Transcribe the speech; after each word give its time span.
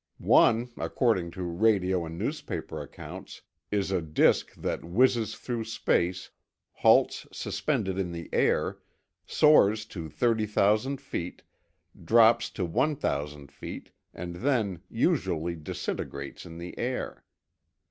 One, 0.33 0.71
according 0.77 1.29
to 1.37 1.43
radio 1.43 2.07
and 2.07 2.17
newspaper 2.17 2.81
accounts, 2.81 3.43
is 3.69 3.91
a 3.91 4.01
disk 4.01 4.51
that 4.55 4.83
whizzes 4.83 5.35
through 5.35 5.65
space, 5.65 6.31
halts 6.71 7.27
suspended 7.31 7.99
in 7.99 8.11
the 8.11 8.27
air, 8.33 8.79
soars 9.27 9.85
to 9.93 10.09
thirty 10.09 10.47
thousand 10.47 10.99
feet, 11.01 11.43
drops 12.03 12.49
to 12.49 12.65
one 12.65 12.95
thousand 12.95 13.51
feet, 13.51 13.91
and 14.11 14.37
then 14.37 14.81
usually 14.89 15.55
disintegrates 15.55 16.47
in 16.47 16.57
the 16.57 16.75
air. 16.79 17.23